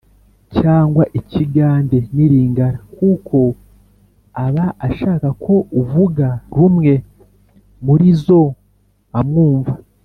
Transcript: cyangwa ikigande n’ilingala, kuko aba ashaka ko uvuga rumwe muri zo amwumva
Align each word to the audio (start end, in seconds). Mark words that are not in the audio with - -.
cyangwa 0.57 1.03
ikigande 1.19 1.97
n’ilingala, 2.15 2.79
kuko 2.95 3.37
aba 4.45 4.65
ashaka 4.87 5.27
ko 5.43 5.55
uvuga 5.81 6.27
rumwe 6.55 6.93
muri 7.85 8.07
zo 8.25 8.41
amwumva 9.19 9.73